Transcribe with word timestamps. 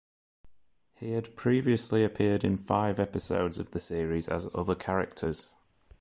He 0.95 1.11
had 1.11 1.35
previously 1.35 2.03
appeared 2.03 2.43
in 2.43 2.57
five 2.57 2.99
episodes 2.99 3.59
of 3.59 3.69
the 3.69 3.79
series 3.79 4.27
as 4.27 4.49
other 4.55 4.73
characters. 4.73 5.53